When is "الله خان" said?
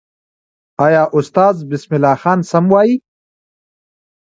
1.95-2.39